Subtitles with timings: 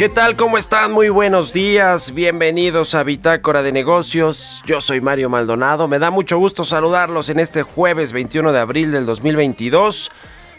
[0.00, 0.34] ¿Qué tal?
[0.34, 0.92] ¿Cómo están?
[0.92, 2.14] Muy buenos días.
[2.14, 4.62] Bienvenidos a Bitácora de Negocios.
[4.64, 5.88] Yo soy Mario Maldonado.
[5.88, 10.10] Me da mucho gusto saludarlos en este jueves 21 de abril del 2022.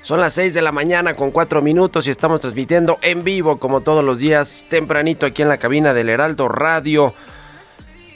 [0.04, 3.82] Son las 6 de la mañana con 4 minutos y estamos transmitiendo en vivo como
[3.82, 7.16] todos los días tempranito aquí en la cabina del Heraldo Radio.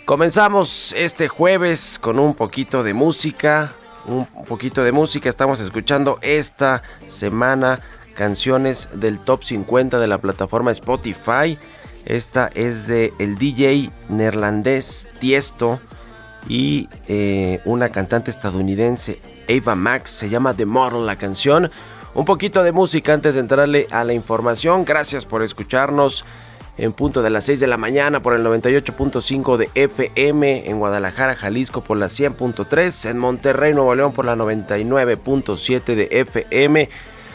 [0.05, 3.73] Comenzamos este jueves con un poquito de música,
[4.05, 5.29] un poquito de música.
[5.29, 7.79] Estamos escuchando esta semana
[8.13, 11.57] canciones del top 50 de la plataforma Spotify.
[12.05, 15.79] Esta es de el DJ neerlandés Tiesto
[16.47, 19.19] y eh, una cantante estadounidense,
[19.49, 20.11] Ava Max.
[20.11, 21.71] Se llama The Model la canción.
[22.13, 24.85] Un poquito de música antes de entrarle a la información.
[24.85, 26.23] Gracias por escucharnos
[26.77, 31.35] en punto de las 6 de la mañana por el 98.5 de FM, en Guadalajara,
[31.35, 36.89] Jalisco por la 100.3, en Monterrey, Nuevo León por la 99.7 de FM.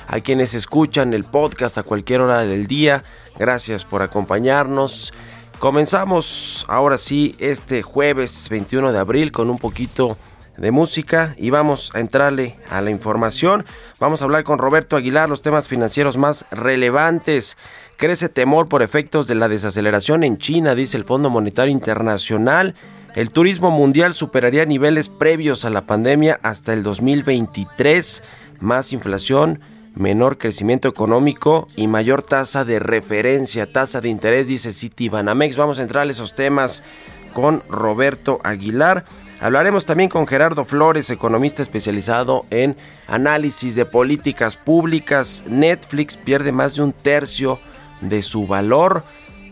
[0.09, 3.05] A quienes escuchan el podcast a cualquier hora del día,
[3.39, 5.12] gracias por acompañarnos.
[5.59, 10.19] Comenzamos ahora sí este jueves 21 de abril con un poquito
[10.57, 13.65] de música y vamos a entrarle a la información.
[13.99, 17.57] Vamos a hablar con Roberto Aguilar los temas financieros más relevantes.
[18.00, 22.75] Crece temor por efectos de la desaceleración en China, dice el Fondo Monetario Internacional.
[23.15, 28.22] El turismo mundial superaría niveles previos a la pandemia hasta el 2023.
[28.62, 29.60] Más inflación,
[29.94, 35.59] menor crecimiento económico y mayor tasa de referencia, tasa de interés, dice Citibanamex.
[35.59, 36.83] Vamos a entrar a esos temas
[37.34, 39.05] con Roberto Aguilar.
[39.43, 42.78] Hablaremos también con Gerardo Flores, economista especializado en
[43.09, 45.44] análisis de políticas públicas.
[45.50, 47.60] Netflix pierde más de un tercio
[48.00, 49.05] de su valor.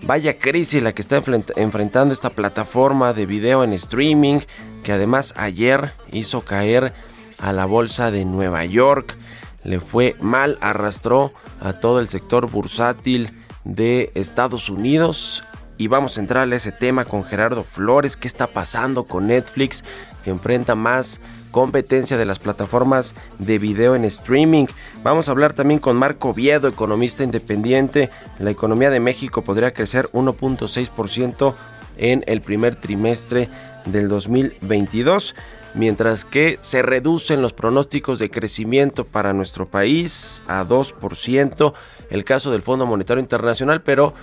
[0.03, 4.41] Vaya crisis la que está enfrent- enfrentando esta plataforma de video en streaming,
[4.83, 6.93] que además ayer hizo caer
[7.39, 9.17] a la bolsa de Nueva York.
[9.65, 15.43] Le fue mal, arrastró a todo el sector bursátil de Estados Unidos.
[15.77, 18.17] Y vamos a entrar a ese tema con Gerardo Flores.
[18.17, 19.85] ¿Qué está pasando con Netflix?
[20.25, 21.21] Que enfrenta más
[21.51, 24.67] competencia de las plataformas de video en streaming.
[25.03, 28.11] Vamos a hablar también con Marco Viedo, economista independiente.
[28.39, 31.55] La economía de México podría crecer 1.6%
[31.97, 33.49] en el primer trimestre
[33.85, 35.35] del 2022,
[35.75, 41.73] mientras que se reducen los pronósticos de crecimiento para nuestro país a 2%,
[42.11, 44.15] el caso del Fondo Monetario Internacional, pero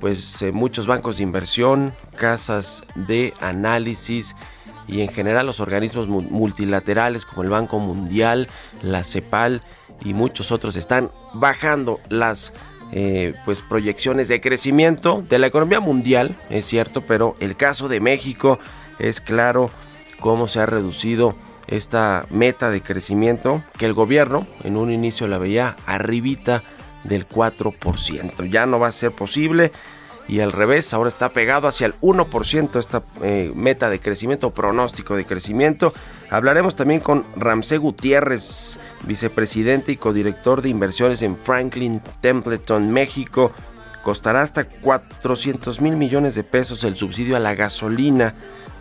[0.00, 4.34] pues eh, muchos bancos de inversión, casas de análisis
[4.88, 8.48] y en general los organismos mu- multilaterales como el Banco Mundial,
[8.82, 9.62] la CEPAL
[10.04, 12.52] y muchos otros están bajando las
[12.92, 18.00] eh, pues proyecciones de crecimiento de la economía mundial, es cierto, pero el caso de
[18.00, 18.58] México
[18.98, 19.70] es claro
[20.20, 21.36] cómo se ha reducido
[21.66, 26.62] esta meta de crecimiento que el gobierno en un inicio la veía arribita
[27.04, 28.48] del 4%.
[28.50, 29.70] Ya no va a ser posible
[30.28, 35.16] y al revés, ahora está pegado hacia el 1% esta eh, meta de crecimiento, pronóstico
[35.16, 35.94] de crecimiento.
[36.30, 43.52] Hablaremos también con Ramsey Gutiérrez, vicepresidente y codirector de inversiones en Franklin Templeton, México,
[44.02, 48.34] costará hasta 400 mil millones de pesos el subsidio a la gasolina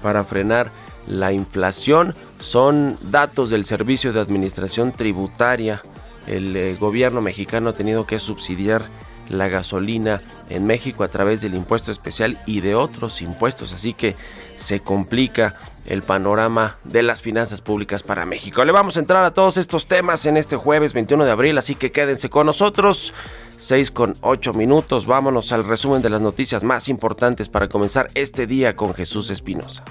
[0.04, 0.70] para frenar
[1.08, 2.14] la inflación.
[2.40, 5.82] Son datos del Servicio de Administración Tributaria.
[6.28, 8.90] El eh, gobierno mexicano ha tenido que subsidiar
[9.30, 13.74] la gasolina en México a través del impuesto especial y de otros impuestos.
[13.74, 14.16] Así que
[14.58, 18.64] se complica el panorama de las finanzas públicas para México.
[18.66, 21.76] Le vamos a entrar a todos estos temas en este jueves 21 de abril, así
[21.76, 23.14] que quédense con nosotros.
[23.58, 28.46] 6 con 8 minutos, vámonos al resumen de las noticias más importantes para comenzar este
[28.46, 29.84] día con Jesús Espinosa.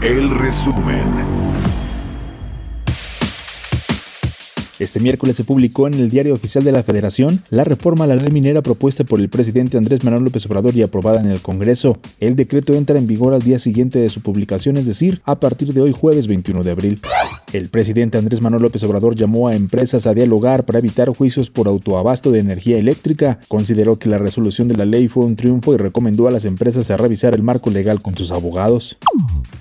[0.00, 1.04] El resumen.
[4.78, 8.16] Este miércoles se publicó en el Diario Oficial de la Federación la reforma a la
[8.16, 11.98] ley minera propuesta por el presidente Andrés Manuel López Obrador y aprobada en el Congreso.
[12.18, 15.74] El decreto entra en vigor al día siguiente de su publicación, es decir, a partir
[15.74, 17.00] de hoy jueves 21 de abril.
[17.54, 21.68] El presidente Andrés Manuel López Obrador llamó a empresas a dialogar para evitar juicios por
[21.68, 23.38] autoabasto de energía eléctrica.
[23.46, 26.90] Consideró que la resolución de la ley fue un triunfo y recomendó a las empresas
[26.90, 28.98] a revisar el marco legal con sus abogados.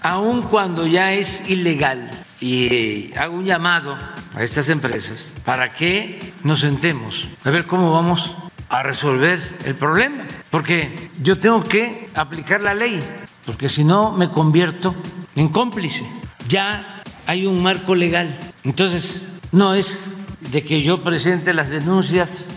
[0.02, 2.10] Aun cuando ya es ilegal
[2.42, 3.96] y hago un llamado
[4.34, 8.36] a estas empresas para que nos sentemos a ver cómo vamos
[8.70, 13.00] a resolver el problema, porque yo tengo que aplicar la ley,
[13.46, 14.96] porque si no me convierto
[15.36, 16.04] en cómplice.
[16.50, 20.18] Ya hay un marco legal, entonces no es
[20.52, 22.48] de que yo presente las denuncias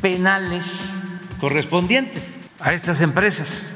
[0.00, 0.94] penales
[1.40, 3.72] correspondientes a estas empresas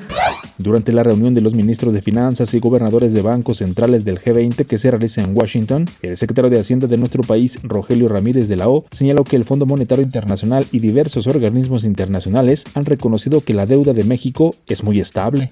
[0.59, 4.67] durante la reunión de los ministros de Finanzas y gobernadores de bancos centrales del G20
[4.67, 8.57] que se realiza en Washington, el secretario de Hacienda de nuestro país, Rogelio Ramírez de
[8.57, 13.55] la O, señaló que el Fondo Monetario Internacional y diversos organismos internacionales han reconocido que
[13.55, 15.51] la deuda de México es muy estable.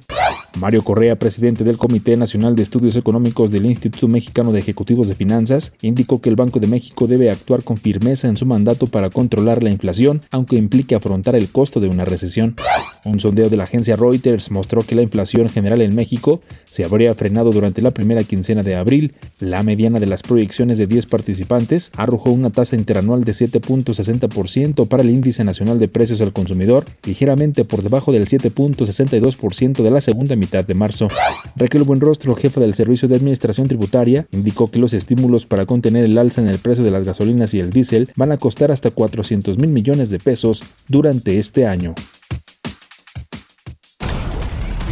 [0.59, 5.15] Mario Correa, presidente del Comité Nacional de Estudios Económicos del Instituto Mexicano de Ejecutivos de
[5.15, 9.11] Finanzas, indicó que el Banco de México debe actuar con firmeza en su mandato para
[9.11, 12.57] controlar la inflación, aunque implique afrontar el costo de una recesión.
[13.05, 17.15] Un sondeo de la agencia Reuters mostró que la inflación general en México se habría
[17.15, 19.15] frenado durante la primera quincena de abril.
[19.39, 25.03] La mediana de las proyecciones de 10 participantes arrojó una tasa interanual de 7.60% para
[25.03, 30.37] el índice nacional de precios al consumidor, ligeramente por debajo del 7.62% de la segunda
[30.37, 31.09] mitad de marzo.
[31.57, 36.19] Raquel Buenrostro, jefa del Servicio de Administración Tributaria, indicó que los estímulos para contener el
[36.19, 39.59] alza en el precio de las gasolinas y el diésel van a costar hasta 400
[39.59, 41.95] mil millones de pesos durante este año.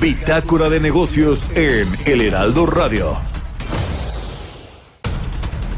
[0.01, 3.17] Bitácora de negocios en El Heraldo Radio.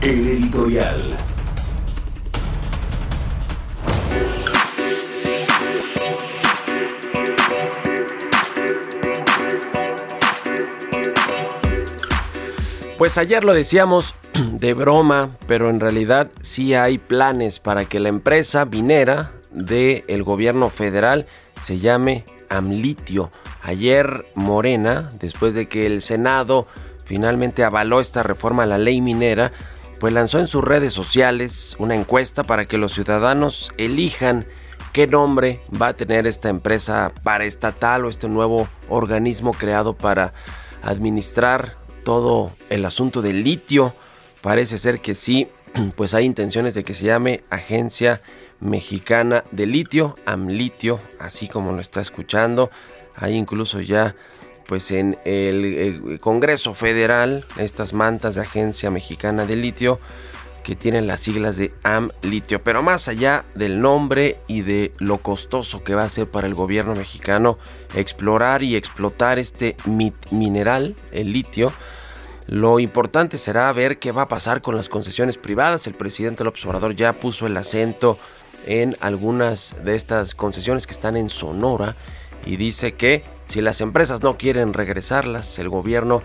[0.02, 1.17] El editorial.
[12.99, 18.11] Pues ayer lo decíamos de broma, pero en realidad sí hay planes para que la
[18.11, 21.26] empresa minera del gobierno federal
[21.62, 23.31] se llame Amlitio.
[23.62, 26.66] Ayer Morena, después de que el Senado
[27.04, 29.52] finalmente avaló esta reforma a la ley minera,
[29.98, 34.46] pues lanzó en sus redes sociales una encuesta para que los ciudadanos elijan
[34.92, 40.32] qué nombre va a tener esta empresa paraestatal o este nuevo organismo creado para
[40.82, 43.94] administrar todo el asunto del litio.
[44.40, 45.49] Parece ser que sí,
[45.96, 48.23] pues hay intenciones de que se llame Agencia
[48.61, 52.70] Mexicana de Litio, AMLitio, así como lo está escuchando.
[53.17, 54.14] Hay incluso ya
[54.67, 59.99] pues en el, Congreso Federal estas mantas de Agencia Mexicana de Litio
[60.62, 62.62] que tienen las siglas de AM Litio.
[62.62, 66.55] Pero más allá del nombre y de lo costoso que va a ser para el
[66.55, 67.59] gobierno mexicano
[67.97, 69.76] explorar y explotar este
[70.31, 71.73] mineral, el litio,
[72.47, 75.88] lo importante será ver qué va a pasar con las concesiones privadas.
[75.88, 78.19] El presidente López Obrador ya puso el acento
[78.67, 81.97] en algunas de estas concesiones que están en Sonora
[82.44, 86.23] y dice que si las empresas no quieren regresarlas, el gobierno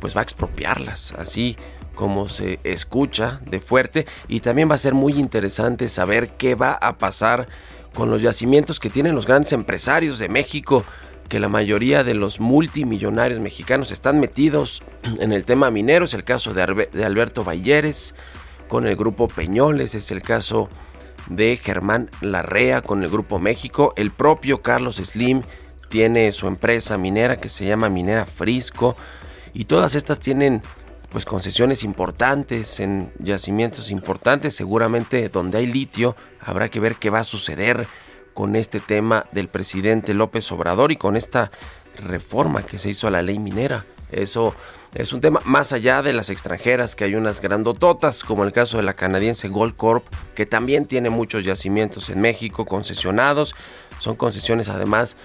[0.00, 1.56] pues va a expropiarlas, así
[1.94, 4.06] como se escucha de fuerte.
[4.28, 7.48] Y también va a ser muy interesante saber qué va a pasar
[7.94, 10.84] con los yacimientos que tienen los grandes empresarios de México,
[11.28, 14.82] que la mayoría de los multimillonarios mexicanos están metidos
[15.18, 16.62] en el tema minero, es el caso de,
[17.04, 18.14] Alberto Balleres
[18.68, 20.68] con el grupo Peñoles, es el caso
[21.28, 23.92] de Germán Larrea con el Grupo México.
[23.96, 25.42] El propio Carlos Slim
[25.88, 28.96] tiene su empresa minera que se llama Minera Frisco.
[29.52, 30.62] Y todas estas tienen
[31.10, 37.20] pues concesiones importantes en yacimientos importantes, seguramente donde hay litio, habrá que ver qué va
[37.20, 37.86] a suceder
[38.32, 41.50] con este tema del presidente López Obrador y con esta
[41.96, 43.84] reforma que se hizo a la ley minera.
[44.10, 44.54] Eso
[44.94, 48.76] es un tema más allá de las extranjeras, que hay unas grandototas, como el caso
[48.76, 53.54] de la canadiense Gold Corp, que también tiene muchos yacimientos en México concesionados.
[53.98, 55.16] Son concesiones además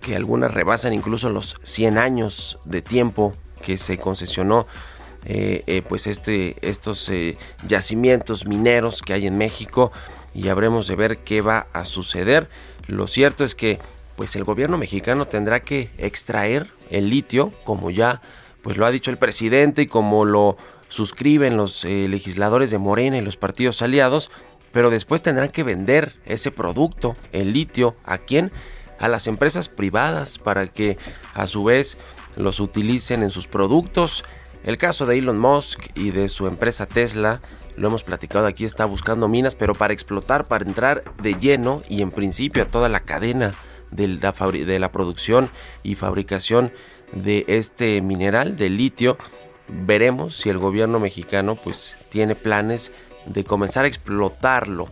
[0.00, 4.66] que algunas rebasan incluso los 100 años de tiempo que se concesionó
[5.26, 9.90] eh, eh, pues este, estos eh, yacimientos mineros que hay en México
[10.34, 12.48] y habremos de ver qué va a suceder.
[12.88, 13.78] Lo cierto es que
[14.16, 18.20] pues el gobierno mexicano tendrá que extraer el litio, como ya
[18.64, 20.56] pues lo ha dicho el presidente y como lo
[20.88, 24.30] suscriben los eh, legisladores de Morena y los partidos aliados,
[24.72, 28.50] pero después tendrán que vender ese producto, el litio, ¿a quién?
[28.98, 30.96] A las empresas privadas para que
[31.34, 31.98] a su vez
[32.36, 34.24] los utilicen en sus productos.
[34.64, 37.42] El caso de Elon Musk y de su empresa Tesla,
[37.76, 42.00] lo hemos platicado aquí, está buscando minas, pero para explotar, para entrar de lleno y
[42.00, 43.52] en principio a toda la cadena
[43.90, 45.50] de la, de la producción
[45.82, 46.72] y fabricación
[47.14, 49.16] de este mineral de litio.
[49.68, 52.92] Veremos si el gobierno mexicano pues tiene planes
[53.26, 54.88] de comenzar a explotarlo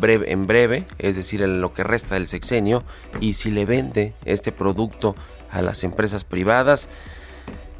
[0.00, 2.82] breve, en breve, es decir, en lo que resta del sexenio,
[3.20, 5.14] y si le vende este producto
[5.50, 6.88] a las empresas privadas.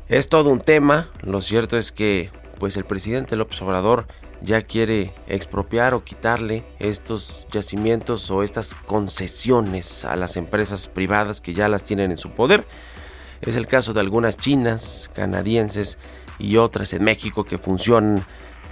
[0.08, 4.06] Es todo un tema, lo cierto es que pues el presidente López Obrador
[4.40, 11.54] ya quiere expropiar o quitarle estos yacimientos o estas concesiones a las empresas privadas que
[11.54, 12.64] ya las tienen en su poder.
[13.40, 15.98] Es el caso de algunas chinas, canadienses
[16.38, 18.24] y otras en México que funcionan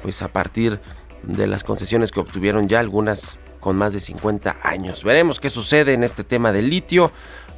[0.02, 0.80] pues a partir
[1.23, 5.04] de las concesiones que obtuvieron ya algunas con más de 50 años.
[5.04, 7.11] Veremos qué sucede en este tema del litio,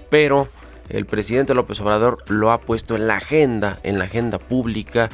[0.08, 0.48] pero
[0.88, 5.08] el presidente López Obrador lo ha puesto en la agenda, en la agenda pública,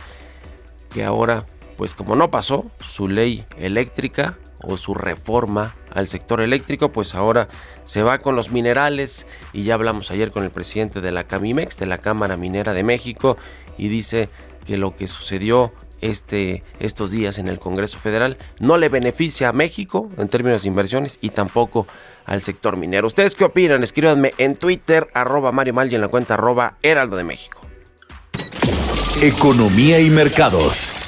[0.92, 1.46] que ahora,
[1.76, 7.48] pues como no pasó su ley eléctrica o su reforma al sector eléctrico, pues ahora
[7.84, 11.78] se va con los minerales y ya hablamos ayer con el presidente de la Camimex,
[11.78, 13.36] de la Cámara Minera de México,
[13.76, 14.28] y dice
[14.66, 19.52] que lo que sucedió este, estos días en el Congreso Federal no le beneficia a
[19.52, 21.86] México en términos de inversiones y tampoco
[22.24, 23.06] al sector minero.
[23.06, 23.82] ¿Ustedes qué opinan?
[23.82, 27.62] Escríbanme en Twitter, arroba Mario Mal y en la cuenta arroba Heraldo de México.
[29.20, 31.01] Economía y mercados.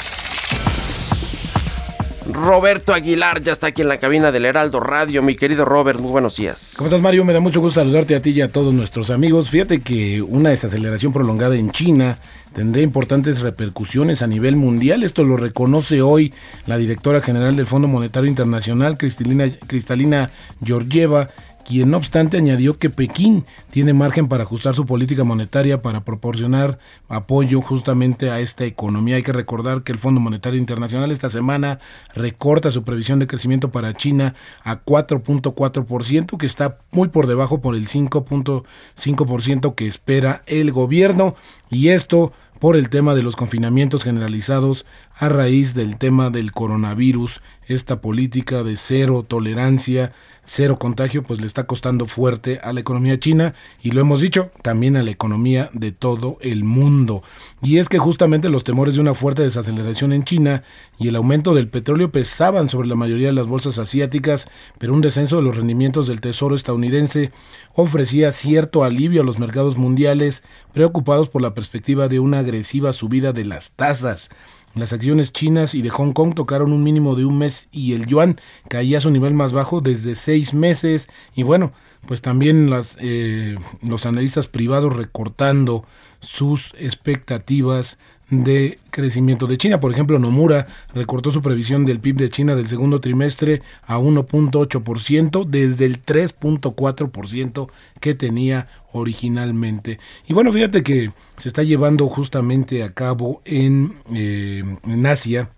[2.31, 5.23] Roberto Aguilar ya está aquí en la cabina del Heraldo Radio.
[5.23, 6.73] Mi querido Robert, muy buenos días.
[6.77, 7.25] ¿Cómo estás, Mario?
[7.25, 9.51] Me da mucho gusto saludarte a ti y a todos nuestros amigos.
[9.51, 12.19] Fíjate que una desaceleración prolongada en China
[12.55, 15.03] tendría importantes repercusiones a nivel mundial.
[15.03, 16.33] Esto lo reconoce hoy
[16.67, 20.31] la directora general del Fondo Monetario Internacional, Cristalina, Cristalina
[20.65, 21.29] Georgieva,
[21.65, 26.79] quien no obstante añadió que Pekín tiene margen para ajustar su política monetaria para proporcionar
[27.09, 29.17] apoyo justamente a esta economía.
[29.17, 31.81] Hay que recordar que el Fondo Monetario Internacional esta semana
[32.15, 37.75] recorta su previsión de crecimiento para China a 4.4%, que está muy por debajo por
[37.75, 41.35] el 5.5% que espera el gobierno.
[41.71, 47.43] Y esto por el tema de los confinamientos generalizados a raíz del tema del coronavirus,
[47.67, 50.13] esta política de cero tolerancia
[50.45, 54.51] cero contagio, pues le está costando fuerte a la economía china y lo hemos dicho,
[54.63, 57.23] también a la economía de todo el mundo.
[57.63, 60.63] Y es que justamente los temores de una fuerte desaceleración en China
[60.99, 64.47] y el aumento del petróleo pesaban sobre la mayoría de las bolsas asiáticas,
[64.79, 67.33] pero un descenso de los rendimientos del tesoro estadounidense
[67.75, 73.33] ofrecía cierto alivio a los mercados mundiales preocupados por la perspectiva de una agresiva subida
[73.33, 74.31] de las tasas.
[74.75, 78.07] Las acciones chinas y de Hong Kong tocaron un mínimo de un mes y el
[78.07, 81.09] yuan caía a su nivel más bajo desde seis meses.
[81.35, 81.73] Y bueno,
[82.07, 85.85] pues también las, eh, los analistas privados recortando
[86.19, 87.99] sus expectativas
[88.31, 89.81] de crecimiento de China.
[89.81, 95.45] Por ejemplo, Nomura recortó su previsión del PIB de China del segundo trimestre a 1.8%
[95.45, 97.69] desde el 3.4%
[98.01, 99.99] que tenía originalmente.
[100.27, 105.51] Y bueno, fíjate que se está llevando justamente a cabo en, eh, en Asia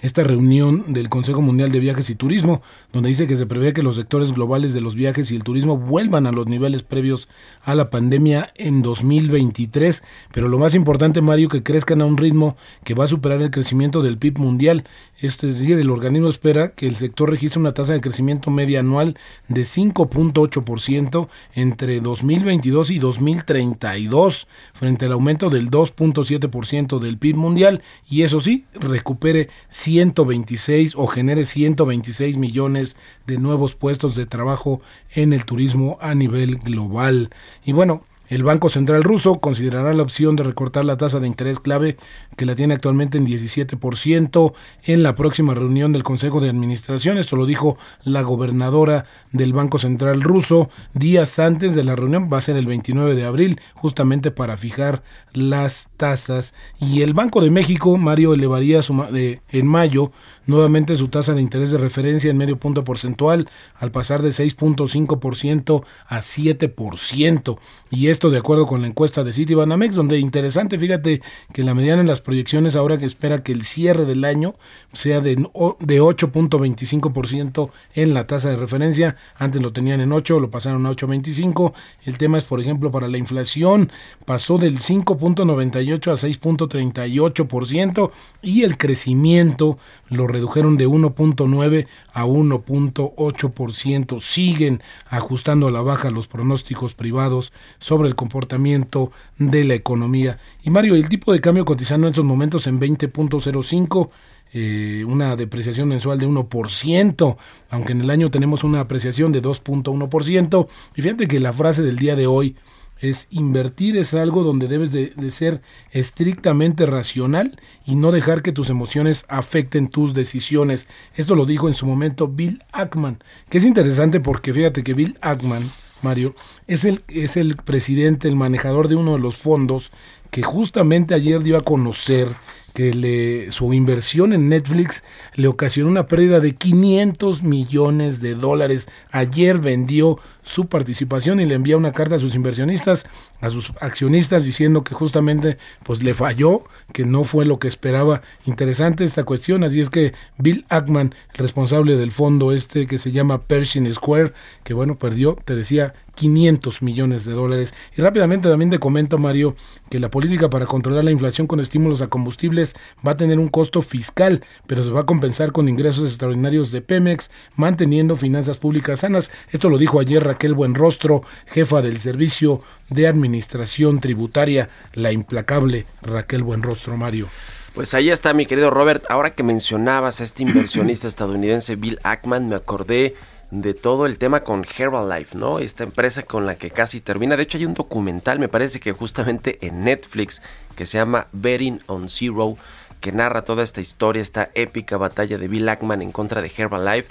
[0.00, 3.82] esta reunión del Consejo Mundial de Viajes y Turismo, donde dice que se prevé que
[3.82, 7.28] los sectores globales de los viajes y el turismo vuelvan a los niveles previos
[7.62, 12.56] a la pandemia en 2023, pero lo más importante, Mario, que crezcan a un ritmo
[12.84, 14.84] que va a superar el crecimiento del PIB mundial,
[15.18, 19.16] es decir, el organismo espera que el sector registre una tasa de crecimiento media anual
[19.48, 28.22] de 5.8% entre 2022 y 2032, frente al aumento del 2.7% del PIB mundial, y
[28.22, 32.96] eso sí, recupere 126 o genere 126 millones
[33.26, 34.80] de nuevos puestos de trabajo
[35.14, 37.30] en el turismo a nivel global.
[37.64, 41.60] Y bueno, El Banco Central ruso considerará la opción de recortar la tasa de interés
[41.60, 41.96] clave
[42.36, 44.52] que la tiene actualmente en 17%
[44.82, 47.18] en la próxima reunión del Consejo de Administración.
[47.18, 52.28] Esto lo dijo la gobernadora del Banco Central ruso días antes de la reunión.
[52.32, 56.52] Va a ser el 29 de abril, justamente para fijar las tasas.
[56.80, 60.10] Y el Banco de México, Mario, elevaría su, en mayo
[60.46, 65.84] nuevamente su tasa de interés de referencia en medio punto porcentual al pasar de 6.5%
[66.06, 67.58] a 7%.
[67.90, 71.22] Y esto de acuerdo con la encuesta de Citibanamex, donde interesante, fíjate
[71.52, 74.54] que la mediana en las proyecciones ahora que espera que el cierre del año
[74.92, 79.16] sea de, de 8.25% en la tasa de referencia.
[79.36, 81.72] Antes lo tenían en 8, lo pasaron a 8.25.
[82.04, 83.90] El tema es, por ejemplo, para la inflación,
[84.24, 88.10] pasó del 5.98 a 6.38%
[88.42, 94.20] y el crecimiento lo redujeron de 1.9 a 1.8%.
[94.20, 100.38] Siguen ajustando a la baja los pronósticos privados sobre el comportamiento de la economía.
[100.62, 104.10] Y Mario, el tipo de cambio cotizando en estos momentos en 20.05.
[104.52, 107.36] Eh, una depreciación mensual de 1%,
[107.68, 110.68] aunque en el año tenemos una apreciación de 2.1%.
[110.94, 112.56] Y fíjate que la frase del día de hoy
[112.98, 115.60] es invertir es algo donde debes de, ser
[115.90, 120.88] estrictamente racional y no dejar que tus emociones afecten tus decisiones.
[121.14, 125.18] Esto lo dijo en su momento Bill Ackman, que es interesante porque fíjate que Bill
[125.20, 125.62] Ackman,
[126.02, 126.34] Mario,
[126.66, 129.92] es el, es el presidente, el manejador de uno de los fondos
[130.30, 132.28] que justamente ayer dio a conocer
[132.76, 135.02] que le, su inversión en Netflix
[135.34, 138.86] le ocasionó una pérdida de 500 millones de dólares.
[139.10, 143.06] Ayer vendió su participación y le envía una carta a sus inversionistas,
[143.40, 148.20] a sus accionistas, diciendo que justamente pues le falló, que no fue lo que esperaba.
[148.44, 153.40] Interesante esta cuestión, así es que Bill Ackman, responsable del fondo este que se llama
[153.40, 157.74] Pershing Square, que bueno, perdió, te decía, 500 millones de dólares.
[157.96, 159.54] Y rápidamente también te comento, Mario,
[159.88, 162.74] que la política para controlar la inflación con estímulos a combustibles
[163.06, 166.80] va a tener un costo fiscal, pero se va a compensar con ingresos extraordinarios de
[166.80, 169.30] Pemex, manteniendo finanzas públicas sanas.
[169.52, 176.42] Esto lo dijo ayer Raquel Buenrostro, jefa del Servicio de Administración Tributaria, la implacable Raquel
[176.42, 177.28] Buenrostro, Mario.
[177.74, 179.04] Pues ahí está mi querido Robert.
[179.10, 183.14] Ahora que mencionabas a este inversionista estadounidense Bill Ackman, me acordé
[183.50, 185.58] de todo el tema con Herbalife, ¿no?
[185.58, 187.36] Esta empresa con la que casi termina.
[187.36, 190.42] De hecho, hay un documental, me parece que justamente en Netflix,
[190.74, 192.56] que se llama Betting on Zero,
[193.00, 197.08] que narra toda esta historia, esta épica batalla de Bill Ackman en contra de Herbalife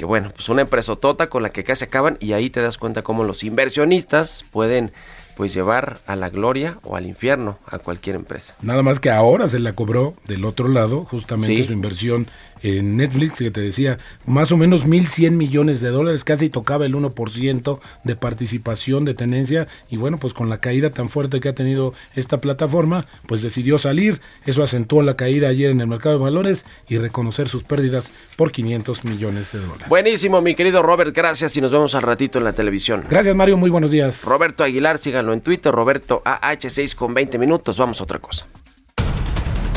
[0.00, 2.78] que bueno, pues una empresa tota con la que casi acaban y ahí te das
[2.78, 4.92] cuenta cómo los inversionistas pueden
[5.36, 8.54] pues llevar a la gloria o al infierno a cualquier empresa.
[8.62, 12.28] Nada más que ahora se la cobró del otro lado, justamente su inversión
[12.62, 16.94] en Netflix, que te decía, más o menos 1.100 millones de dólares, casi tocaba el
[16.94, 21.54] 1% de participación, de tenencia, y bueno, pues con la caída tan fuerte que ha
[21.54, 26.24] tenido esta plataforma, pues decidió salir, eso acentuó la caída ayer en el mercado de
[26.24, 29.88] valores y reconocer sus pérdidas por 500 millones de dólares.
[29.88, 33.04] Buenísimo, mi querido Robert, gracias y nos vemos al ratito en la televisión.
[33.08, 34.22] Gracias, Mario, muy buenos días.
[34.24, 38.46] Roberto Aguilar, síganlo en Twitter, Roberto AH6 con 20 minutos, vamos a otra cosa.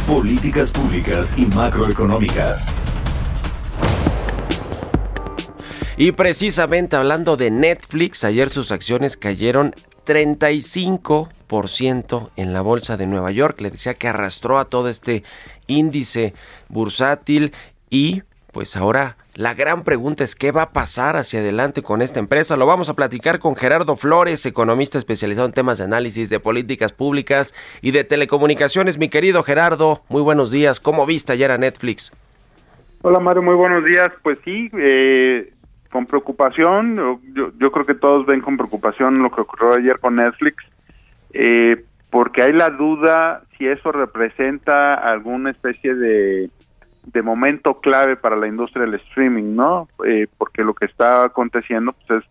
[0.08, 2.66] Políticas públicas y macroeconómicas.
[5.96, 9.74] Y precisamente hablando de Netflix, ayer sus acciones cayeron
[10.06, 13.62] 35% en la bolsa de Nueva York.
[13.62, 15.24] Le decía que arrastró a todo este
[15.68, 16.34] índice
[16.68, 17.54] bursátil
[17.89, 22.20] y pues ahora la gran pregunta es qué va a pasar hacia adelante con esta
[22.20, 22.56] empresa.
[22.56, 26.94] Lo vamos a platicar con Gerardo Flores, economista especializado en temas de análisis de políticas
[26.94, 29.00] públicas y de telecomunicaciones.
[29.00, 30.80] Mi querido Gerardo, muy buenos días.
[30.80, 32.12] ¿Cómo viste ayer a Netflix?
[33.02, 34.12] Hola Mario, muy buenos días.
[34.22, 35.52] Pues sí, eh,
[35.92, 37.20] con preocupación.
[37.34, 40.63] Yo, creo que todos ven con preocupación lo que ocurrió ayer con Netflix,
[41.34, 46.52] eh, porque hay la duda si eso representa alguna especie de
[47.06, 49.88] de momento clave para la industria del streaming, ¿no?
[50.06, 52.30] Eh, porque lo que está aconteciendo pues, es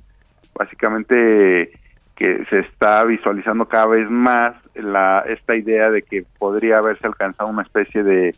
[0.55, 1.73] básicamente
[2.15, 7.51] que se está visualizando cada vez más la esta idea de que podría haberse alcanzado
[7.51, 8.35] una especie de,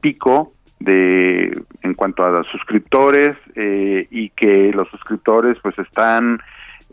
[0.00, 6.40] pico de en cuanto a los suscriptores eh, y que los suscriptores pues están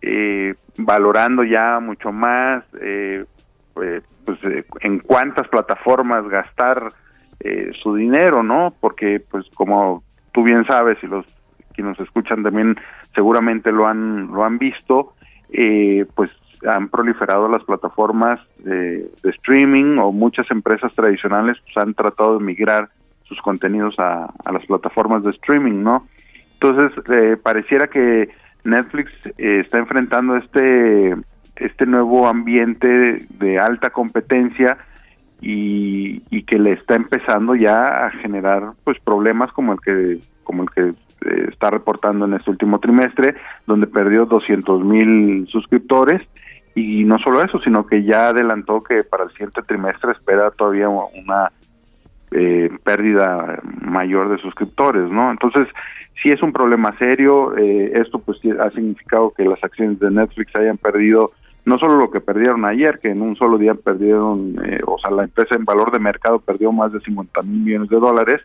[0.02, 3.26] eh, valorando ya mucho más eh,
[3.74, 4.40] pues
[4.82, 6.92] en cuántas plataformas gastar
[7.40, 8.74] eh, su dinero, ¿no?
[8.80, 11.26] Porque, pues, como tú bien sabes y los
[11.74, 12.76] que nos escuchan también
[13.14, 15.14] seguramente lo han lo han visto,
[15.52, 16.32] eh, pues
[16.68, 22.90] han proliferado las plataformas de, streaming o muchas empresas tradicionales pues han tratado de migrar
[23.26, 26.08] sus contenidos a, las plataformas de streaming, ¿no?
[26.54, 28.30] Entonces, eh, pareciera que
[28.64, 31.16] Netflix está enfrentando este
[31.60, 34.78] este nuevo ambiente de alta competencia
[35.42, 40.64] y, y que le está empezando ya a generar pues problemas como el que como
[40.64, 40.82] el que
[41.26, 46.22] eh, está reportando en este último trimestre donde perdió 200 mil suscriptores.
[46.76, 50.90] Y no solo eso sino que ya adelantó que para el siguiente trimestre espera todavía
[50.90, 51.52] una
[52.32, 55.66] eh, pérdida mayor de suscriptores no entonces
[56.22, 60.54] sí es un problema serio eh, esto pues ha significado que las acciones de Netflix
[60.56, 61.32] hayan perdido
[61.68, 65.12] no solo lo que perdieron ayer, que en un solo día perdieron, eh, o sea,
[65.12, 68.42] la empresa en valor de mercado perdió más de 50 mil millones de dólares,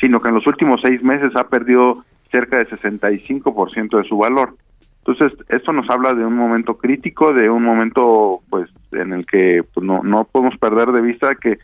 [0.00, 4.54] sino que en los últimos seis meses ha perdido cerca de 65% de su valor.
[5.04, 9.64] Entonces, esto nos habla de un momento crítico, de un momento pues en el que
[9.74, 11.58] pues, no, no podemos perder de vista que,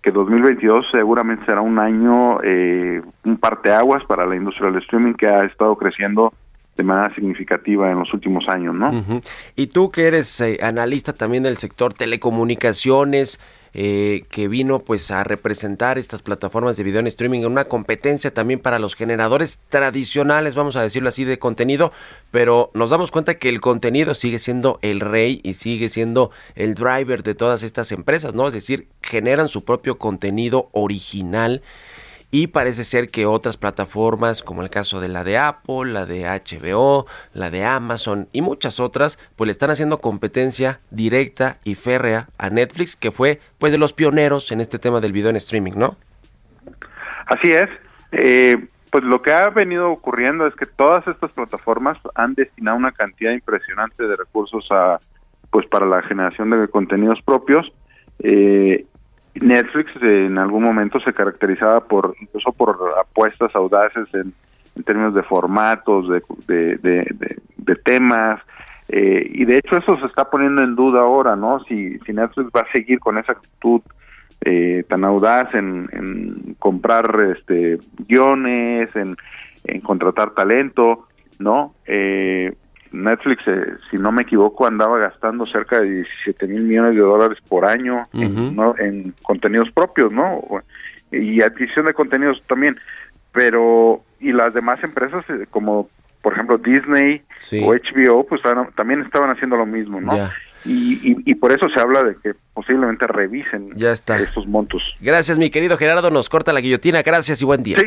[0.00, 5.26] que 2022 seguramente será un año, eh, un parteaguas para la industria del streaming que
[5.26, 6.32] ha estado creciendo
[6.76, 9.20] de manera significativa en los últimos años, ¿no?
[9.56, 13.38] Y tú que eres eh, analista también del sector telecomunicaciones,
[13.74, 18.60] eh, que vino pues a representar estas plataformas de video en streaming una competencia también
[18.60, 21.90] para los generadores tradicionales, vamos a decirlo así, de contenido,
[22.30, 26.74] pero nos damos cuenta que el contenido sigue siendo el rey y sigue siendo el
[26.74, 28.46] driver de todas estas empresas, ¿no?
[28.46, 31.62] Es decir, generan su propio contenido original
[32.32, 36.24] y parece ser que otras plataformas como el caso de la de Apple, la de
[36.24, 42.28] HBO, la de Amazon y muchas otras pues le están haciendo competencia directa y férrea
[42.38, 45.74] a Netflix que fue pues de los pioneros en este tema del video en streaming,
[45.76, 45.96] ¿no?
[47.26, 47.68] Así es.
[48.12, 48.56] Eh,
[48.90, 53.32] pues lo que ha venido ocurriendo es que todas estas plataformas han destinado una cantidad
[53.32, 54.98] impresionante de recursos a
[55.50, 57.70] pues para la generación de contenidos propios.
[58.20, 58.86] Eh,
[59.34, 64.32] Netflix eh, en algún momento se caracterizaba por incluso por apuestas audaces en,
[64.84, 66.22] términos de formatos, de,
[66.78, 68.40] de, temas,
[68.88, 71.60] eh, y de hecho eso se está poniendo en duda ahora, ¿no?
[71.64, 73.82] Si, si Netflix va a seguir con esa actitud
[74.44, 79.16] eh, tan audaz en, en comprar este guiones, en,
[79.64, 81.06] en contratar talento,
[81.38, 81.74] ¿no?
[81.86, 82.54] Eh,
[82.92, 85.88] Netflix, eh, si no me equivoco, andaba gastando cerca de
[86.24, 88.74] 17 mil millones de dólares por año en, ¿no?
[88.78, 90.40] en contenidos propios, ¿no?
[91.10, 92.78] Y adquisición de contenidos también.
[93.32, 95.88] Pero, y las demás empresas, eh, como
[96.20, 97.60] por ejemplo Disney Sí.
[97.64, 98.40] o HBO, pues
[98.76, 100.12] también estaban haciendo lo mismo, ¿no?
[100.64, 104.18] Y, y, y por eso se habla de que posiblemente revisen Ya está.
[104.18, 104.80] estos montos.
[105.00, 107.78] Gracias mi querido Gerardo, nos corta la guillotina, gracias y buen día.
[107.80, 107.86] Sí.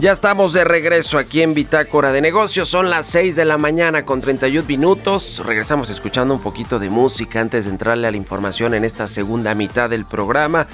[0.00, 2.70] Ya estamos de regreso aquí en Bitácora de Negocios.
[2.70, 5.42] Son las 6 de la mañana con 31 minutos.
[5.44, 9.54] Regresamos escuchando un poquito de música antes de entrarle a la información en esta segunda
[9.54, 10.68] mitad del programa.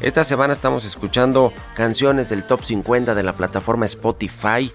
[0.00, 4.72] Esta semana estamos escuchando canciones del top 50 de la plataforma Spotify.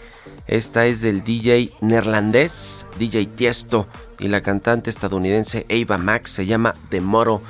[0.47, 3.89] Esta es del DJ neerlandés, DJ Tiesto,
[4.19, 6.31] y la cantante estadounidense Ava Max.
[6.31, 7.41] Se llama The Moro.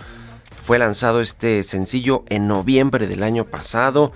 [0.65, 4.11] Fue lanzado este sencillo en noviembre del año pasado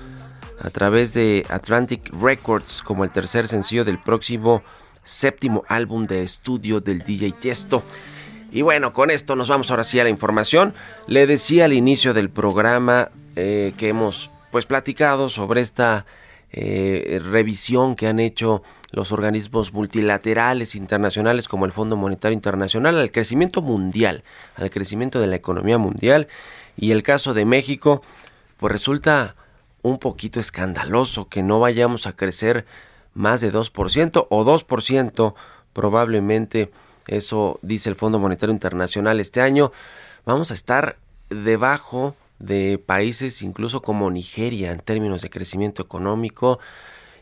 [0.64, 4.64] a través de Atlantic Records como el tercer sencillo del próximo
[5.04, 7.84] séptimo álbum de estudio del DJ Tiesto.
[8.52, 10.74] Y bueno, con esto nos vamos ahora sí a la información.
[11.08, 16.06] Le decía al inicio del programa eh, que hemos pues platicado sobre esta
[16.52, 23.12] eh, revisión que han hecho los organismos multilaterales internacionales como el Fondo Monetario Internacional al
[23.12, 24.26] crecimiento mundial,
[24.58, 26.28] al crecimiento de la economía mundial
[26.76, 28.02] y el caso de México
[28.58, 29.36] pues resulta
[29.82, 32.66] un poquito escandaloso que no vayamos a crecer
[33.14, 35.34] más de 2% o 2%
[35.74, 36.72] probablemente,
[37.08, 39.72] eso dice el Fondo Monetario Internacional este año,
[40.26, 40.98] vamos a estar
[41.30, 46.60] debajo de países incluso como Nigeria en términos de crecimiento económico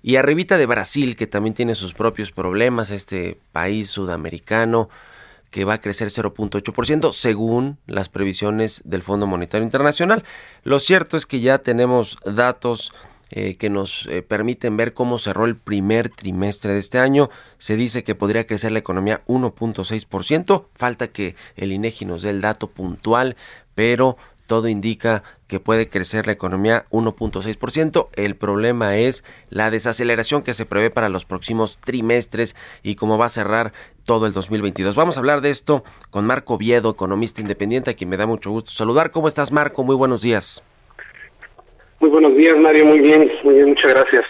[0.02, 4.90] y arribita de Brasil que también tiene sus propios problemas, este país sudamericano
[5.52, 10.24] que va a crecer 0.8% según las previsiones del Fondo Monetario Internacional.
[10.64, 12.94] Lo cierto es que ya tenemos datos
[13.32, 17.30] eh, que nos eh, permiten ver cómo cerró el primer trimestre de este año.
[17.60, 20.66] Se dice que podría crecer la economía 1.6%.
[20.74, 23.38] Falta que el INEGI nos dé el dato puntual,
[23.76, 24.18] pero
[24.50, 28.10] todo indica que puede crecer la economía 1.6%.
[28.16, 33.28] El problema es la desaceleración que se prevé para los próximos trimestres y cómo va
[33.28, 33.72] a cerrar
[34.06, 34.96] todo el 2022.
[34.96, 38.50] Vamos a hablar de esto con Marco Viedo, economista independiente, a quien me da mucho
[38.50, 39.12] gusto saludar.
[39.12, 39.84] ¿Cómo estás, Marco?
[39.84, 40.64] Muy buenos días.
[42.00, 42.88] Muy buenos días, Mario.
[42.88, 44.26] Muy bien, muy bien, muchas gracias.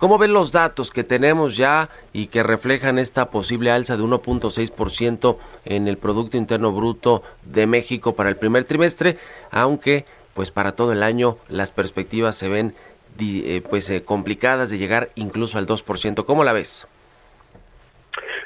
[0.00, 5.36] ¿Cómo ven los datos que tenemos ya y que reflejan esta posible alza de 1.6%
[5.66, 9.18] en el Producto Interno Bruto de México para el primer trimestre?
[9.50, 12.72] Aunque, pues para todo el año las perspectivas se ven
[13.20, 16.24] eh, pues eh, complicadas de llegar incluso al 2%.
[16.24, 16.86] ¿Cómo la ves?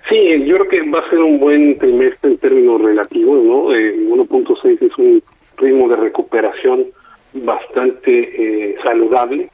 [0.08, 3.72] Sí, yo creo que va a ser un buen trimestre en términos relativos, ¿no?
[3.72, 5.22] Eh, 1.6 es un
[5.58, 6.86] ritmo de recuperación
[7.32, 9.50] bastante eh, saludable.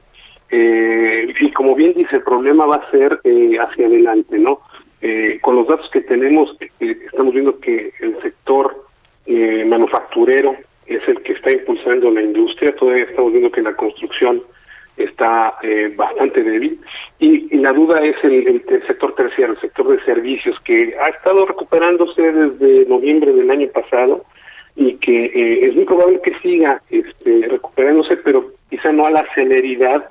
[0.53, 4.59] Eh, y como bien dice, el problema va a ser eh, hacia adelante, ¿no?
[5.01, 8.85] Eh, con los datos que tenemos, eh, estamos viendo que el sector
[9.25, 14.43] eh, manufacturero es el que está impulsando la industria, todavía estamos viendo que la construcción
[14.97, 16.79] está eh, bastante débil
[17.17, 22.21] y, la duda es el, sector terciario, el sector de servicios que ha estado recuperándose
[22.31, 24.25] desde noviembre del año pasado
[24.75, 30.09] y que es muy probable que siga este, recuperándose, pero quizá no a la celeridad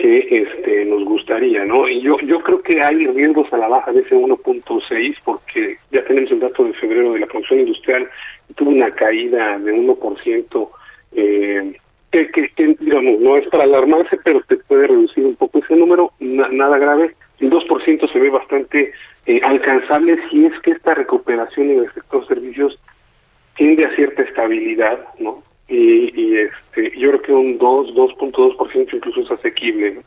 [0.00, 1.88] que este nos gustaría, ¿no?
[1.88, 6.04] Y yo yo creo que hay riesgos a la baja de ese 1.6 porque ya
[6.04, 8.08] tenemos el dato de febrero de la producción industrial
[8.54, 10.68] tuvo una caída de 1%,
[11.12, 11.72] eh,
[12.10, 15.76] que, que, que, digamos, no es para alarmarse, pero te puede reducir un poco ese
[15.76, 17.14] número, na, nada grave.
[17.38, 18.92] El 2% se ve bastante
[19.26, 22.78] eh, alcanzable si es que esta recuperación en el sector servicios
[23.56, 25.42] tiende a cierta estabilidad, ¿no?
[25.70, 30.02] Y, y este, yo creo que un 2, 2.2% incluso es asequible.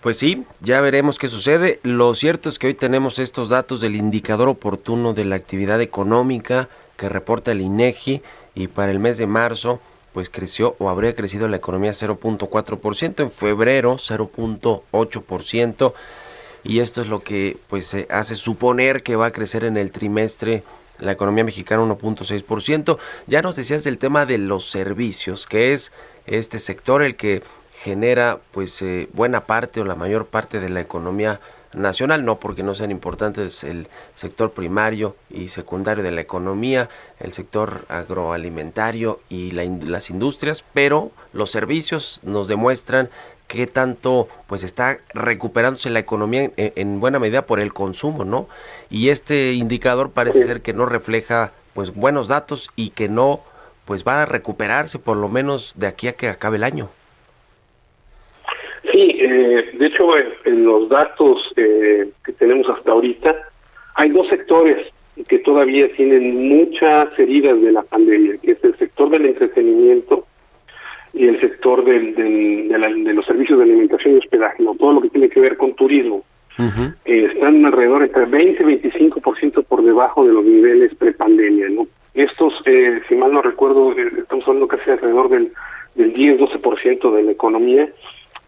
[0.00, 1.78] Pues sí, ya veremos qué sucede.
[1.82, 6.68] Lo cierto es que hoy tenemos estos datos del indicador oportuno de la actividad económica
[6.96, 8.22] que reporta el INEGI
[8.54, 9.80] y para el mes de marzo
[10.12, 15.92] pues creció o habría crecido la economía 0.4%, en febrero 0.8%
[16.64, 19.92] y esto es lo que pues se hace suponer que va a crecer en el
[19.92, 20.62] trimestre
[21.00, 22.98] la economía mexicana 1.6%.
[23.26, 25.92] Ya nos decías del tema de los servicios, que es
[26.26, 27.42] este sector el que
[27.82, 31.40] genera pues eh, buena parte o la mayor parte de la economía
[31.72, 36.88] nacional, no porque no sean importantes el sector primario y secundario de la economía,
[37.20, 43.08] el sector agroalimentario y la, las industrias, pero los servicios nos demuestran
[43.50, 48.48] qué tanto pues está recuperándose la economía en, en, buena medida por el consumo, ¿no?
[48.90, 53.40] Y este indicador parece ser que no refleja pues buenos datos y que no
[53.86, 56.90] pues va a recuperarse por lo menos de aquí a que acabe el año.
[58.92, 63.34] Sí, eh, de hecho en, en los datos eh, que tenemos hasta ahorita
[63.96, 64.86] hay dos sectores
[65.28, 70.24] que todavía tienen muchas heridas de la pandemia, que es el sector del entretenimiento
[71.12, 74.74] y el sector del, del, de, la, de, los servicios de alimentación y hospedaje, ¿no?
[74.74, 76.24] todo lo que tiene que ver con turismo.
[76.58, 76.94] Uh -huh.
[77.04, 81.68] eh, están alrededor entre 20 y 25% por debajo de los niveles prepandemia.
[81.70, 81.86] ¿no?
[82.14, 85.52] Estos, eh, si mal no recuerdo, eh, estamos hablando casi alrededor del,
[85.94, 87.88] del 10-12% de la economía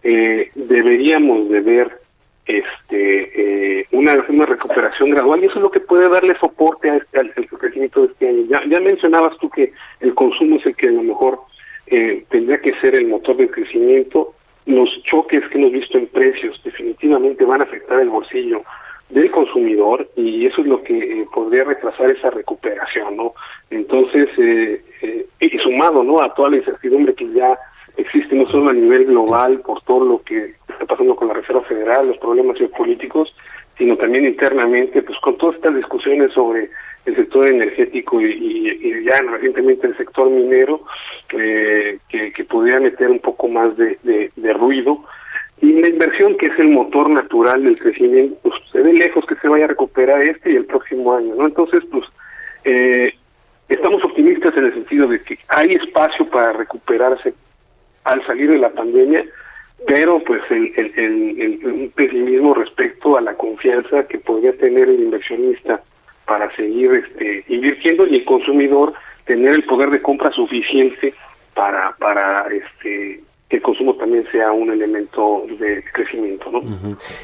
[0.03, 1.99] eh, deberíamos de ver
[2.45, 6.97] este eh, una, una recuperación gradual y eso es lo que puede darle soporte a
[6.97, 8.45] este, al, al crecimiento de este año.
[8.49, 11.39] Ya, ya mencionabas tú que el consumo es el que a lo mejor
[11.93, 14.35] eh, tendría que ser el motor del crecimiento.
[14.65, 18.63] Los choques que hemos visto en precios definitivamente van a afectar el bolsillo
[19.11, 23.35] del consumidor y eso es lo que eh, podría retrasar esa recuperación, ¿no?
[23.71, 26.23] Entonces, eh, eh, y sumado, ¿no?
[26.23, 27.59] A toda la incertidumbre que ya
[27.99, 31.61] existe no solo a nivel global por todo lo que está pasando con la Reserva
[31.63, 33.35] Federal, los problemas geopolíticos,
[33.83, 36.71] sino también internamente, pues con todas estas discusiones sobre
[37.05, 40.85] el sector energético y, ya recientemente el sector minero,
[41.37, 45.03] eh, que, que podría meter un poco más de, de, de ruido.
[45.61, 49.35] Y la inversión, que es el motor natural del crecimiento, pues se ve lejos que
[49.35, 51.47] se vaya a recuperar este y el próximo año, ¿no?
[51.47, 52.05] Entonces, pues,
[52.63, 53.13] eh,
[53.69, 57.35] estamos optimistas en el sentido de que hay espacio para recuperarse
[58.05, 59.25] al salir de la pandemia,
[59.87, 65.83] pero pues el, pesimismo respecto a la confianza que podría tener el inversionista
[66.27, 68.95] para seguir este, invirtiendo y el consumidor
[69.27, 71.15] tener el poder de compra suficiente
[71.55, 76.63] para para este que el consumo también sea un elemento de crecimiento, ¿no?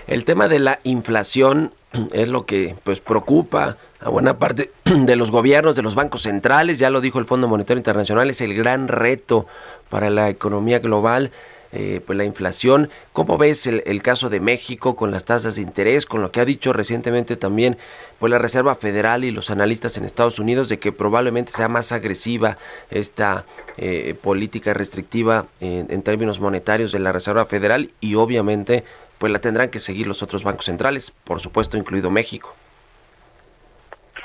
[0.06, 1.72] El tema de la inflación
[2.12, 6.78] es lo que pues preocupa a buena parte de los gobiernos, de los bancos centrales,
[6.78, 9.46] ya lo dijo el Fondo Monetario Internacional, es el gran reto
[9.88, 11.30] para la economía global.
[11.70, 15.62] Eh, pues la inflación, ¿cómo ves el, el, caso de México con las tasas de
[15.62, 17.76] interés, con lo que ha dicho recientemente también
[18.18, 21.92] pues la Reserva Federal y los analistas en Estados Unidos de que probablemente sea más
[21.92, 22.56] agresiva
[22.90, 23.44] esta
[23.76, 28.84] eh, política restrictiva en, términos monetarios de la Reserva Federal y obviamente
[29.18, 32.54] pues la tendrán que seguir los otros bancos centrales, por supuesto incluido México.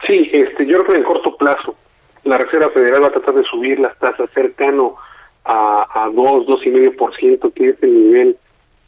[0.08, 1.76] Sí, este, yo creo que en corto plazo
[2.24, 4.96] la Reserva Federal va a tratar de subir las tasas cercano
[5.46, 8.38] a 2, 2,5%, que es el nivel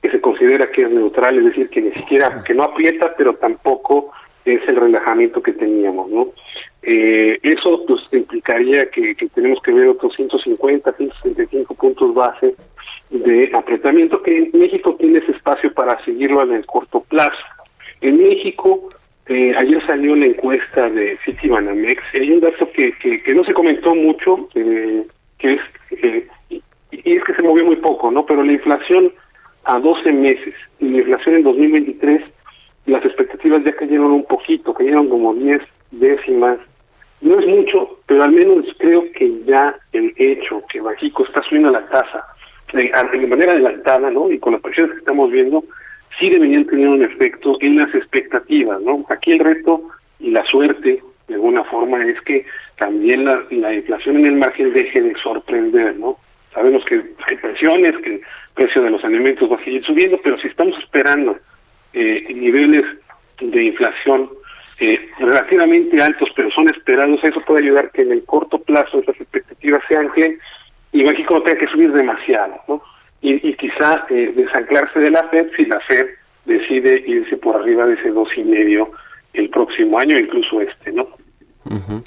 [0.02, 3.34] que se considera que es neutral, es decir, que ni siquiera, que no aprieta, pero
[3.36, 4.12] tampoco
[4.46, 6.28] es el relajamiento que teníamos, ¿no?
[6.84, 12.56] Eh, eso pues implicaría que, tenemos que ver otros 150, 165 puntos base
[13.10, 17.44] de apretamiento, que en México tiene ese espacio para seguirlo en el corto plazo.
[18.02, 18.90] En México,
[19.28, 23.54] eh, ayer salió la encuesta de Citibanamex, hay un dato que, que, que no se
[23.54, 25.04] comentó mucho, eh,
[25.40, 25.62] que es,
[26.04, 26.28] eh,
[27.04, 28.26] y, es que se movió muy poco, ¿no?
[28.26, 29.12] Pero la inflación
[29.66, 32.22] a 12 meses y la inflación en 2023
[32.86, 36.60] las expectativas ya cayeron un poquito, cayeron como 10 décimas.
[37.22, 41.72] No es mucho, pero al menos creo que ya el hecho que México está subiendo
[41.72, 42.24] la tasa
[42.74, 44.30] de, manera adelantada, ¿no?
[44.32, 45.64] Y con las presiones que estamos viendo,
[46.20, 49.06] sí deberían tener un efecto en las expectativas, ¿no?
[49.10, 49.82] Aquí el reto
[50.20, 52.46] y la suerte, de alguna forma, es que
[52.78, 56.18] también la inflación en el margen deje de sorprender, ¿no?
[56.56, 58.22] Sabemos que hay presiones, que el
[58.56, 61.38] precio de los alimentos va a seguir subiendo, pero si estamos esperando
[61.94, 62.86] eh, niveles
[63.42, 64.30] de inflación
[64.80, 69.20] eh, relativamente altos, pero son esperados, eso puede ayudar que en el corto plazo esas
[69.20, 70.40] expectativas se anclen
[70.94, 72.82] y México no tenga que subir demasiado, ¿no?
[73.22, 76.08] Y, y quizá eh, desanclarse de la FED si la FED
[76.46, 78.92] decide irse por arriba de ese dos y medio
[79.34, 81.04] el próximo año, incluso este, ¿no?
[81.66, 82.02] Uh.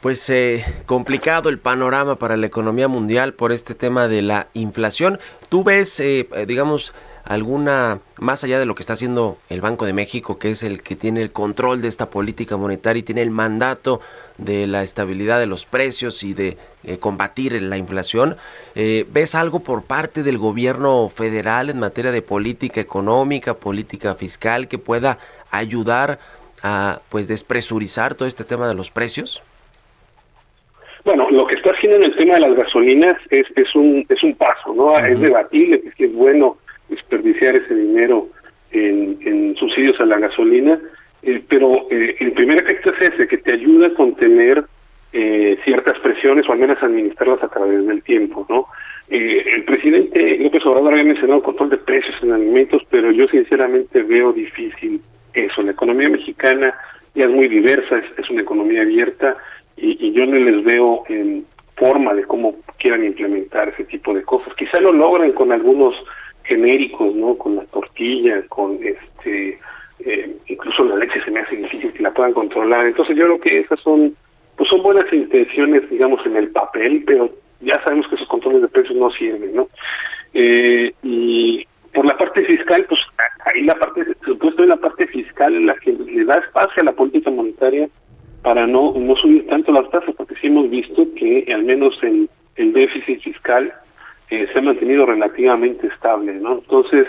[0.00, 5.18] Pues eh, complicado el panorama para la economía mundial por este tema de la inflación.
[5.48, 6.92] ¿Tú ves, eh, digamos,
[7.28, 10.82] alguna, más allá de lo que está haciendo el Banco de México, que es el
[10.82, 14.00] que tiene el control de esta política monetaria y tiene el mandato
[14.38, 18.38] de la estabilidad de los precios y de eh, combatir la inflación,
[18.74, 24.66] eh, ¿ves algo por parte del gobierno federal en materia de política económica, política fiscal,
[24.66, 25.18] que pueda
[25.50, 26.20] ayudar
[26.62, 29.42] a pues despresurizar todo este tema de los precios?
[31.08, 34.22] Bueno, lo que está haciendo en el tema de las gasolinas es, es un es
[34.22, 34.88] un paso, ¿no?
[34.88, 35.10] Uh -huh.
[35.10, 36.58] Es debatible que es bueno
[36.90, 38.28] desperdiciar ese dinero
[38.72, 40.78] en, en subsidios a la gasolina,
[41.22, 44.64] eh, pero eh, el primer efecto es ese, que te ayuda a contener
[45.14, 48.66] eh, ciertas presiones o al menos administrarlas a través del tiempo, ¿no?
[49.08, 54.02] Eh, el presidente López Obrador había mencionado control de precios en alimentos, pero yo sinceramente
[54.02, 55.00] veo difícil
[55.32, 55.62] eso.
[55.62, 56.74] La economía mexicana
[57.14, 59.38] ya es muy diversa, es, es una economía abierta
[59.80, 64.22] y, y yo no les veo en forma de cómo quieran implementar ese tipo de
[64.22, 64.54] cosas.
[64.54, 65.94] Quizá lo logren con algunos
[66.44, 67.36] genéricos, ¿no?
[67.36, 69.58] Con la tortilla, con este,
[70.00, 72.86] eh, incluso la leche se me hace difícil que la puedan controlar.
[72.86, 74.16] Entonces yo creo que esas son,
[74.56, 78.68] pues son buenas intenciones, digamos, en el papel, pero ya sabemos que esos controles de
[78.68, 79.68] precios no sirven, ¿no?
[80.34, 83.00] Eh, y por la parte fiscal, pues
[83.44, 86.86] ahí la parte, supuesto en la parte fiscal en la que le da espacio a
[86.86, 87.88] la política monetaria
[88.42, 92.28] para no, no subir tanto las tasas, porque sí hemos visto que al menos el,
[92.56, 93.72] el déficit fiscal
[94.30, 96.54] eh, se ha mantenido relativamente estable, ¿no?
[96.58, 97.06] Entonces,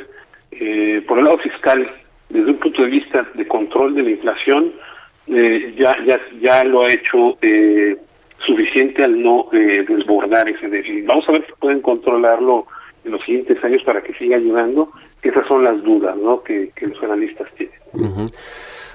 [0.51, 1.89] eh, por el lado fiscal,
[2.29, 4.73] desde un punto de vista de control de la inflación,
[5.27, 7.97] eh, ya, ya, ya lo ha hecho eh,
[8.45, 11.05] suficiente al no eh, desbordar ese déficit.
[11.05, 12.65] Vamos a ver si pueden controlarlo
[13.03, 14.91] en los siguientes años para que siga ayudando.
[15.21, 16.41] Esas son las dudas ¿no?
[16.41, 17.77] que, que los analistas tienen.
[17.93, 18.25] Ujú.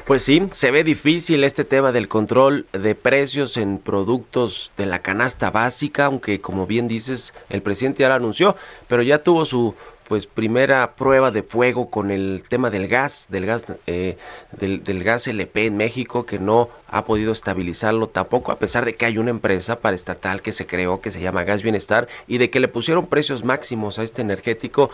[0.05, 4.99] Pues sí, se ve difícil este tema del control de precios en productos de la
[4.99, 8.55] canasta básica, aunque como bien dices, el presidente ya lo anunció,
[8.87, 9.75] pero ya tuvo su
[10.07, 14.19] pues primera prueba de fuego con el tema del gas, del gas, eh,
[14.53, 18.97] del, del gas LP en México, que no ha podido estabilizarlo tampoco, a pesar de
[18.97, 22.51] que hay una empresa paraestatal que se creó que se llama Gas Bienestar y de
[22.51, 24.91] que le pusieron precios máximos a este energético,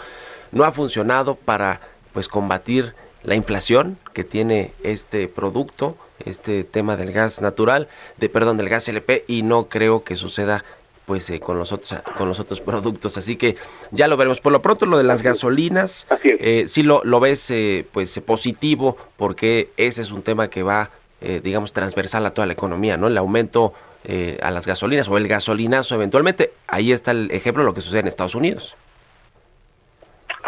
[0.52, 1.80] no ha funcionado para
[2.12, 8.56] pues combatir la inflación que tiene este producto, este tema del gas natural, de perdón,
[8.56, 10.64] del gas LP y no creo que suceda
[11.06, 13.56] pues eh, con los otros con los otros productos, así que
[13.90, 14.40] ya lo veremos.
[14.40, 18.20] Por lo pronto lo de las gasolinas, eh, sí lo, lo ves eh, pues eh,
[18.20, 20.90] positivo porque ese es un tema que va
[21.22, 23.06] eh, digamos transversal a toda la economía, ¿no?
[23.06, 27.66] El aumento eh, a las gasolinas o el gasolinazo eventualmente, ahí está el ejemplo de
[27.66, 28.74] lo que sucede en Estados Unidos.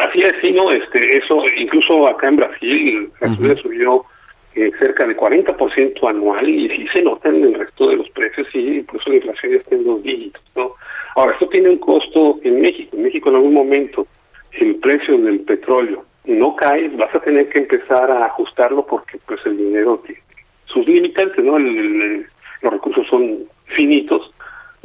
[0.09, 4.05] Así es, sí, no, este, eso, incluso acá en Brasil, la gasolina subió
[4.55, 8.47] eh, cerca de 40% anual y sí se nota en el resto de los precios
[8.53, 10.73] y incluso la inflación ya está en dos dígitos, ¿no?
[11.15, 12.97] Ahora, esto tiene un costo en México.
[12.97, 14.07] En México en algún momento
[14.53, 19.41] el precio del petróleo no cae, vas a tener que empezar a ajustarlo porque pues
[19.47, 20.21] el dinero tiene
[20.67, 21.57] sus limitantes, ¿no?
[21.59, 22.27] El- el-
[22.63, 24.33] los recursos son finitos,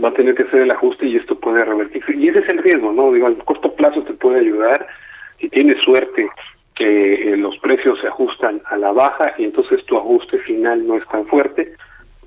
[0.03, 2.03] va a tener que hacer el ajuste y esto puede revertir.
[2.15, 3.11] Y ese es el riesgo, ¿no?
[3.11, 4.87] Digo, a corto plazo te puede ayudar
[5.39, 6.27] si tienes suerte
[6.75, 10.95] que eh, los precios se ajustan a la baja y entonces tu ajuste final no
[10.97, 11.73] es tan fuerte,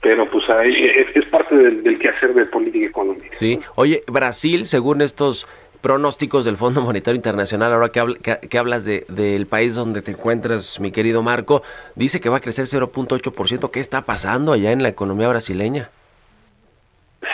[0.02, 3.28] pero pues ahí es, es parte del, del quehacer de política económica.
[3.30, 5.46] Sí, oye, Brasil, según estos
[5.80, 10.02] pronósticos del Fondo Monetario Internacional, ahora que, habl- que- que hablas de, del país donde
[10.02, 11.62] te encuentras, mi querido Marco,
[11.94, 13.70] dice que va a crecer 0.8%.
[13.70, 15.90] ¿Qué está pasando allá en la economía brasileña?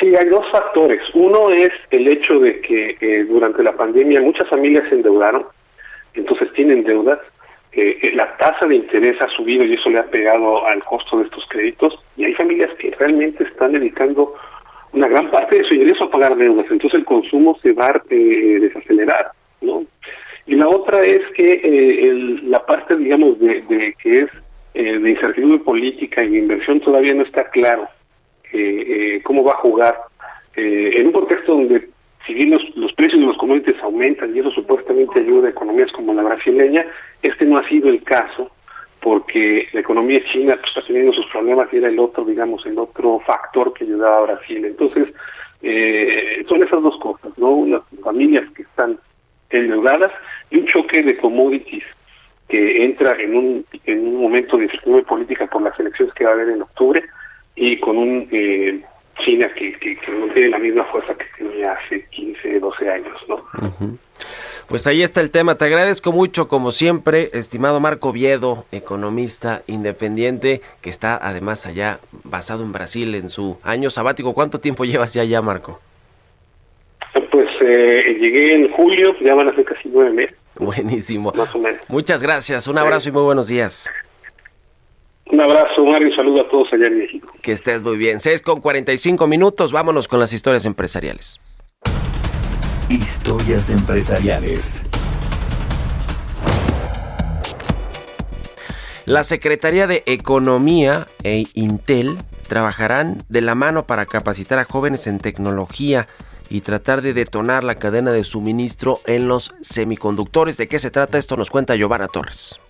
[0.01, 1.01] Sí, hay dos factores.
[1.15, 5.45] Uno es el hecho de que eh, durante la pandemia muchas familias se endeudaron,
[6.17, 7.19] entonces tienen deudas.
[7.73, 11.19] Eh, eh, la tasa de interés ha subido y eso le ha pegado al costo
[11.19, 11.99] de estos créditos.
[12.17, 14.35] Y hay familias que realmente están dedicando
[14.93, 16.67] una gran parte de su ingreso a pagar deudas.
[16.71, 19.85] Entonces el consumo se va a eh, desacelerar, ¿no?
[20.47, 24.31] Y la otra es que eh, el- la parte, digamos, de, que es
[24.75, 27.89] eh, de incertidumbre política y de inversión todavía no está claro
[28.53, 29.97] eh, cómo va a jugar
[30.55, 31.89] en un contexto donde
[32.27, 35.93] si bien los, los precios de los commodities aumentan y eso supuestamente ayuda a economías
[35.93, 36.85] como la brasileña,
[37.23, 38.51] este no ha sido el caso
[39.01, 42.79] porque la economía china pues, está teniendo sus problemas y era el otro, digamos, el
[42.79, 44.65] otro factor que ayudaba a Brasil.
[44.65, 45.09] Entonces,
[45.63, 47.51] eh, son esas dos cosas, ¿no?
[47.51, 48.99] Unas familias que están
[49.51, 50.11] endeudadas
[50.51, 51.85] y un choque de commodities
[52.49, 56.31] que entra en un, en un momento de incertidumbre política por las elecciones que va
[56.31, 57.05] a haber en octubre
[57.55, 58.83] y con un eh,
[59.25, 63.17] China que, que, que no tiene la misma fuerza que tenía hace 15, 12 años,
[63.29, 63.45] ¿no?
[64.69, 65.57] Pues ahí está el tema.
[65.57, 72.65] Te agradezco mucho, como siempre, estimado Marco Viedo, economista independiente, que está además allá basado
[72.65, 74.35] en Brasil en su año sabático.
[74.35, 75.81] ¿Cuánto tiempo llevas ya allá, Marco?
[77.31, 80.37] Pues eh, llegué en julio, ya van a ser casi nueve meses.
[80.59, 81.33] Buenísimo.
[81.37, 81.81] Más o menos.
[81.89, 83.89] Muchas gracias, un abrazo y muy buenos días.
[85.31, 87.33] Un abrazo, Mario, un saludo a todos allá en México.
[87.43, 88.21] Que estés muy bien.
[88.21, 91.41] 6 con 45 minutos, vámonos con las historias empresariales.
[92.89, 94.87] Historias empresariales.
[99.05, 102.19] La Secretaría de Economía e Intel
[102.49, 106.07] trabajarán de la mano para capacitar a jóvenes en tecnología
[106.49, 110.57] y tratar de detonar la cadena de suministro en los semiconductores.
[110.57, 111.19] ¿De qué se trata?
[111.19, 112.61] Esto nos cuenta Giovanna Torres.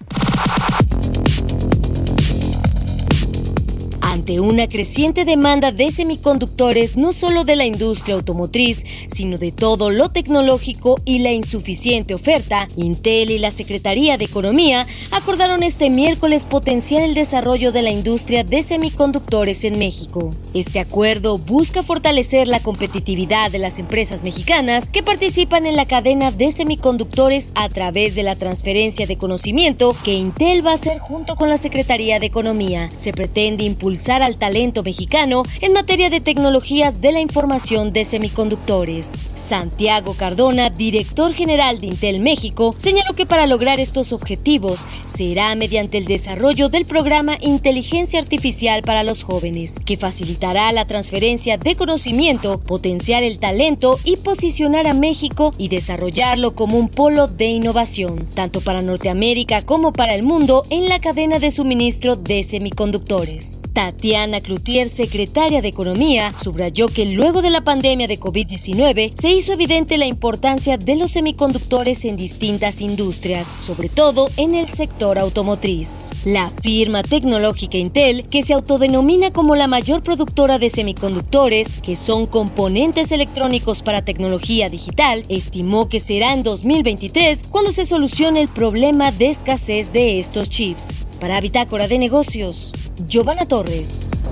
[4.17, 9.91] Ante una creciente demanda de semiconductores, no solo de la industria automotriz, sino de todo
[9.91, 16.47] lo tecnológico y la insuficiente oferta, Intel y la Secretaría de Economía acordaron este miércoles
[16.47, 20.31] potenciar el desarrollo de la industria de semiconductores en México.
[20.55, 26.31] Este acuerdo busca fortalecer la competitividad de las empresas mexicanas que participan en la cadena
[26.31, 31.37] de semiconductores a través de la transferencia de conocimiento que Intel va a hacer junto
[31.37, 32.89] con la Secretaría de Economía.
[32.97, 39.27] Se pretende impulsar al talento mexicano en materia de tecnologías de la información de semiconductores.
[39.35, 45.99] Santiago Cardona, director general de Intel México, señaló que para lograr estos objetivos será mediante
[45.99, 52.61] el desarrollo del programa Inteligencia Artificial para los Jóvenes, que facilitará la transferencia de conocimiento,
[52.61, 58.61] potenciar el talento y posicionar a México y desarrollarlo como un polo de innovación, tanto
[58.61, 63.63] para Norteamérica como para el mundo en la cadena de suministro de semiconductores.
[63.97, 69.55] Tatiana Cloutier, secretaria de Economía, subrayó que luego de la pandemia de COVID-19 se hizo
[69.55, 76.11] evidente la importancia de los semiconductores en distintas industrias, sobre todo en el sector automotriz.
[76.27, 82.27] La firma tecnológica Intel, que se autodenomina como la mayor productora de semiconductores, que son
[82.27, 89.11] componentes electrónicos para tecnología digital, estimó que será en 2023 cuando se solucione el problema
[89.11, 91.06] de escasez de estos chips.
[91.21, 92.75] Para Bitácora de Negocios,
[93.07, 94.23] Giovanna Torres.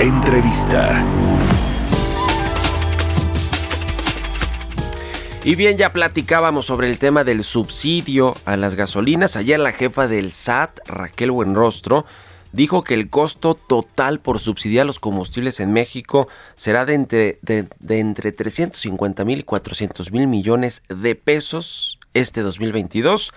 [0.00, 1.06] Entrevista.
[5.44, 9.36] Y bien, ya platicábamos sobre el tema del subsidio a las gasolinas.
[9.36, 12.04] Ayer la jefa del SAT, Raquel Buenrostro,
[12.52, 16.26] dijo que el costo total por subsidiar los combustibles en México
[16.56, 22.42] será de entre, de, de entre 350 mil y 400 mil millones de pesos este
[22.42, 23.32] 2022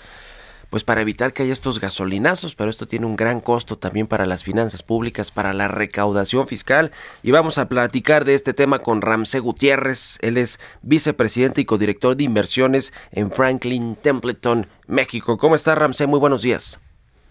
[0.69, 4.25] pues para evitar que haya estos gasolinazos, pero esto tiene un gran costo también para
[4.25, 6.91] las finanzas públicas, para la recaudación fiscal.
[7.23, 12.15] Y vamos a platicar de este tema con Ramsey Gutiérrez, él es vicepresidente y codirector
[12.15, 15.37] de inversiones en Franklin Templeton, México.
[15.37, 16.07] ¿Cómo está Ramsey?
[16.07, 16.79] Muy buenos días.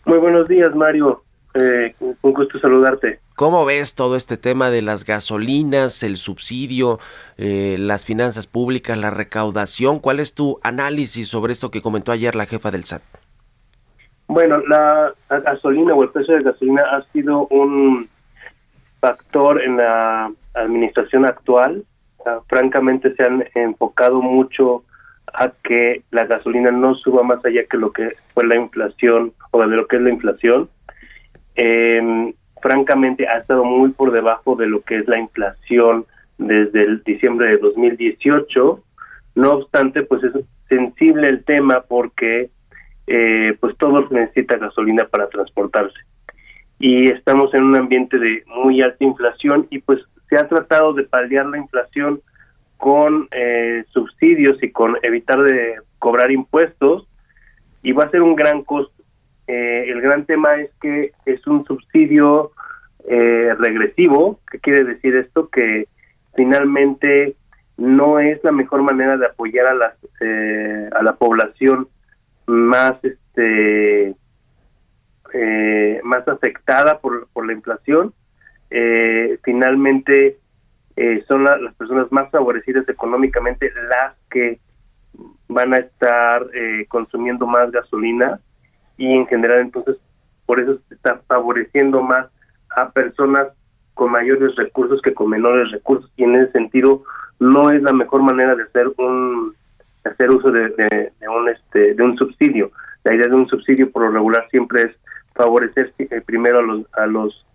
[0.04, 1.23] Muy buenos días, Mario.
[1.54, 3.20] Eh, un gusto saludarte.
[3.36, 6.98] ¿Cómo ves todo este tema de las gasolinas, el subsidio,
[7.36, 10.00] eh, las finanzas públicas, la recaudación?
[10.00, 13.02] ¿Cuál es tu análisis sobre esto que comentó ayer la jefa del SAT?
[14.26, 18.08] Bueno, la, la gasolina o el precio de gasolina ha sido un
[19.00, 21.84] factor en la administración actual.
[22.18, 24.82] Uh, francamente se han enfocado mucho
[25.34, 29.60] a que la gasolina no suba más allá que lo que fue la inflación o
[29.60, 30.70] de lo que es la inflación.
[31.56, 36.06] Eh, francamente ha estado muy por debajo de lo que es la inflación
[36.38, 38.82] desde el diciembre de 2018.
[39.34, 40.32] No obstante, pues es
[40.68, 42.50] sensible el tema porque
[43.06, 45.98] eh, pues todos necesita gasolina para transportarse.
[46.78, 51.04] Y estamos en un ambiente de muy alta inflación y pues se ha tratado de
[51.04, 52.20] paliar la inflación
[52.78, 57.06] con eh, subsidios y con evitar de cobrar impuestos
[57.82, 58.93] y va a ser un gran costo.
[59.46, 62.52] Eh, el gran tema es que es un subsidio
[63.08, 64.40] eh, regresivo.
[64.50, 65.48] ¿Qué quiere decir esto?
[65.48, 65.88] Que
[66.34, 67.36] finalmente
[67.76, 71.88] no es la mejor manera de apoyar a las eh, a la población
[72.46, 74.14] más este
[75.32, 78.14] eh, más afectada por, por la inflación
[78.70, 80.38] eh, finalmente
[80.96, 84.60] eh, son la, las personas más favorecidas económicamente las que
[85.48, 86.46] van a estar
[86.88, 88.40] consumiendo más gasolina
[88.96, 89.96] y en general entonces
[90.46, 92.26] por eso se está favoreciendo más
[92.76, 93.48] a personas
[93.94, 97.02] con mayores recursos que con menores recursos y en ese sentido
[97.38, 99.54] no es la mejor manera de hacer un
[100.04, 102.70] hacer uso de, de, de, un este de un subsidio
[103.04, 104.96] la idea de un subsidio por lo regular siempre es
[105.34, 107.46] favorecer eh, primero a los a los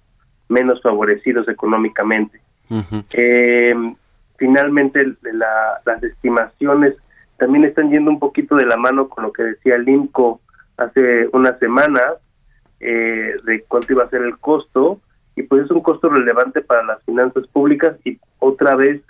[0.47, 3.05] menos favorecidos económicamente uh -huh.
[3.13, 3.75] eh,
[4.37, 6.95] finalmente la, las estimaciones
[7.37, 10.41] también están yendo un poquito de la mano con lo que decía el INCO
[10.79, 12.15] hace unas semanas
[12.79, 15.01] eh, de cuánto iba a ser el costo
[15.35, 19.01] y pues es un costo relevante para las finanzas públicas y otra vez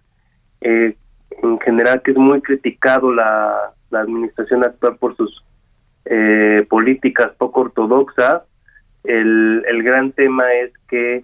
[0.61, 0.95] eh,
[1.43, 5.43] en general que es muy criticado la, la administración actual por sus
[6.05, 8.43] eh, políticas poco ortodoxas.
[9.03, 11.23] El, el gran tema es que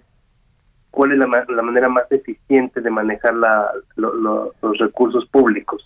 [0.90, 5.82] cuál es la, la manera más eficiente de manejar la, lo, lo, los recursos públicos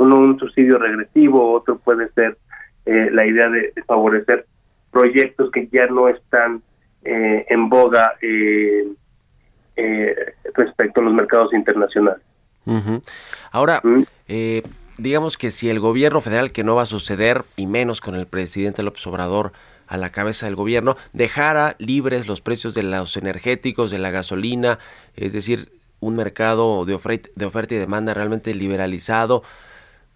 [0.00, 2.36] uno un subsidio regresivo otro puede ser
[2.86, 4.46] eh, la idea de, de favorecer
[4.90, 6.62] proyectos que ya no están
[7.04, 8.88] eh, en boga eh,
[9.76, 10.14] eh,
[10.54, 12.22] respecto a los mercados internacionales.
[12.66, 13.02] Uh -huh.
[13.52, 14.06] Ahora, -huh.
[14.28, 14.62] eh,
[14.98, 18.26] digamos que si el gobierno federal, que no va a suceder, y menos con el
[18.26, 19.52] presidente López Obrador
[19.86, 24.78] a la cabeza del gobierno, dejara libres los precios de los energéticos, de la gasolina,
[25.16, 25.68] es decir,
[26.00, 29.42] un mercado de oferta, de oferta y demanda realmente liberalizado,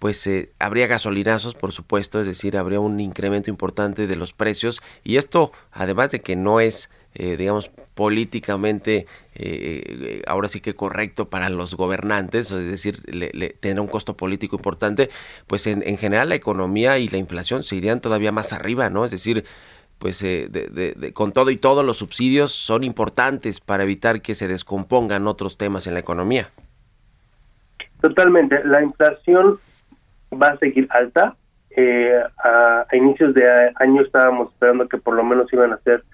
[0.04, 4.82] pues eh, habría gasolinazos, por supuesto, es decir, habría un incremento importante de los precios
[5.02, 11.30] y esto, además de que no es, eh, digamos, políticamente eh, ahora sí que correcto
[11.30, 15.08] para los gobernantes, es decir, le, le, tener un costo político importante,
[15.46, 19.06] pues en, en general la economía y la inflación se irían todavía más arriba, ¿no?
[19.06, 19.46] Es decir,
[19.98, 24.48] pues eh, de, con todo y todo los subsidios son importantes para evitar que se
[24.48, 26.50] descompongan otros temas en la economía.
[28.02, 29.58] Totalmente, la inflación
[30.34, 31.36] va a seguir alta.
[31.70, 36.04] Eh, a, inicios de año estábamos esperando que por lo menos iban a ser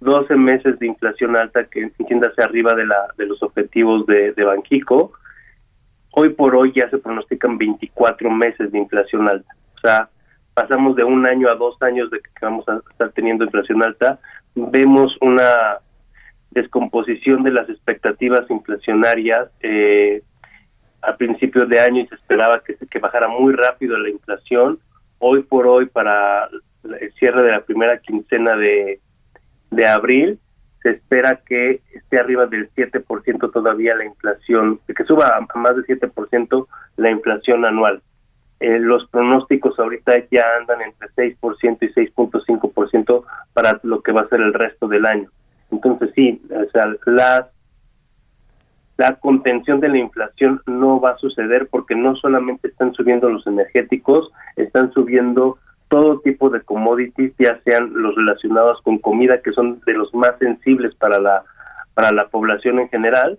[0.00, 4.44] 12 meses de inflación alta, que entiéndase arriba de, la, de los objetivos de, de
[4.44, 5.12] Banquico.
[6.10, 9.54] Hoy por hoy ya se pronostican 24 meses de inflación alta.
[9.76, 10.08] O sea,
[10.54, 14.18] pasamos de un año a dos años de que vamos a estar teniendo inflación alta.
[14.54, 15.78] Vemos una
[16.50, 19.50] descomposición de las expectativas inflacionarias.
[19.60, 20.22] Eh,
[21.06, 24.78] a principios de año y se esperaba que, que bajara muy rápido la inflación.
[25.18, 26.48] Hoy por hoy, para
[27.00, 29.00] el cierre de la primera quincena de,
[29.70, 30.38] de abril,
[30.82, 35.86] se espera que esté arriba del 7% todavía la inflación, que suba a más del
[35.86, 38.02] 7% la inflación anual.
[38.60, 44.28] Eh, los pronósticos ahorita ya andan entre 6% y 6.5% para lo que va a
[44.28, 45.30] ser el resto del año.
[45.70, 47.46] Entonces sí, o sea, las
[48.96, 53.46] la contención de la inflación no va a suceder porque no solamente están subiendo los
[53.46, 59.80] energéticos, están subiendo todo tipo de commodities, ya sean los relacionados con comida, que son
[59.86, 61.44] de los más sensibles para la
[61.94, 63.38] para la población en general,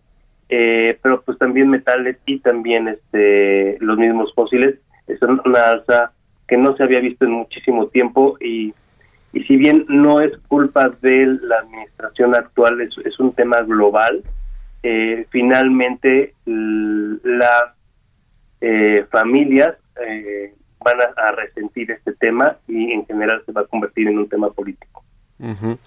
[0.50, 6.12] eh, pero pues también metales y también este los mismos fósiles es una alza
[6.48, 8.74] que no se había visto en muchísimo tiempo y
[9.34, 14.24] y si bien no es culpa de la administración actual, es, es un tema global,
[14.84, 17.74] eh, finalmente las
[18.62, 24.08] eh, familias eh, van a, resentir este tema y en general se va a convertir
[24.08, 25.04] en un tema político.
[25.40, 25.78] Uh.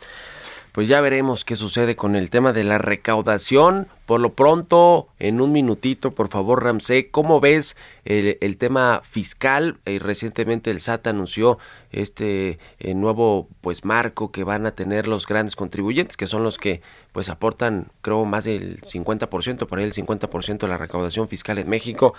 [0.72, 3.88] Pues ya veremos qué sucede con el tema de la recaudación.
[4.06, 9.78] Por lo pronto, en un minutito, por favor, Ramsey, ¿cómo ves el, tema fiscal?
[9.84, 11.58] Eh, recientemente el SAT anunció
[11.90, 16.56] este eh, nuevo pues marco que van a tener los grandes contribuyentes, que son los
[16.56, 21.58] que pues aportan, creo, más del 50%, por ahí el 50% de la recaudación fiscal
[21.58, 22.14] en México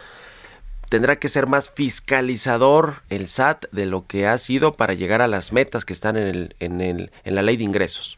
[0.90, 5.30] tendrá que ser más fiscalizador el SAT de lo que ha sido para llegar a
[5.30, 8.18] las metas que están en, el, en, el, en la ley de ingresos.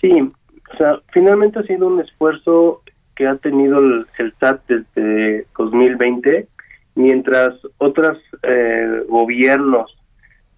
[0.00, 2.82] Sí, o sea, finalmente ha sido un esfuerzo
[3.16, 6.46] que ha tenido el, el SAT desde 2020,
[6.94, 9.96] mientras otros eh, gobiernos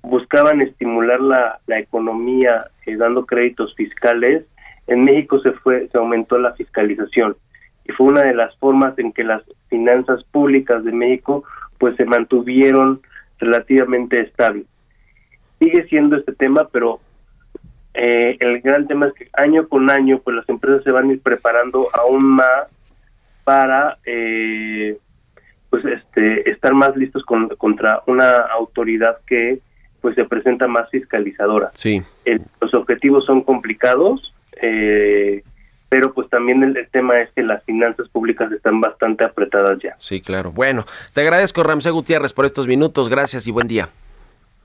[0.03, 4.45] buscaban estimular la, economía eh, dando créditos fiscales,
[4.87, 7.37] en México se fue se aumentó la fiscalización
[7.85, 11.45] y fue una de las formas en que las finanzas públicas de México
[11.79, 13.01] pues se mantuvieron
[13.39, 14.67] relativamente estables.
[15.59, 17.01] Sigue siendo este tema, pero
[17.95, 21.13] eh, el gran tema es que año con año pues las empresas se van a
[21.13, 22.69] ir preparando aún más
[23.45, 24.97] para eh,
[25.71, 29.61] pues este estar más listos con, contra una autoridad que
[30.01, 31.71] pues se presenta más fiscalizadora.
[31.75, 32.03] Sí.
[32.25, 34.33] El, los objetivos son complicados,
[34.63, 35.43] eh,
[35.89, 39.97] pero pues también el, el, tema es que las finanzas públicas están bastante apretadas ya.
[39.99, 40.53] Sí, claro.
[40.53, 43.91] Bueno, te agradezco Ramsey Gutiérrez por estos minutos, gracias y buen día.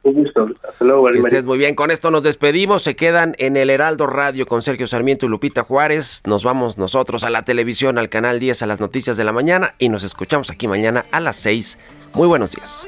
[0.06, 0.47] Un gusto.
[0.70, 1.74] Hasta luego, que estés muy bien.
[1.74, 2.84] Con esto nos despedimos.
[2.84, 6.22] Se quedan en el Heraldo Radio con Sergio Sarmiento y Lupita Juárez.
[6.28, 9.74] Nos vamos nosotros a la televisión, al canal 10, a las noticias de la mañana
[9.80, 11.80] y nos escuchamos aquí mañana a las 6.
[12.14, 12.88] Muy buenos días.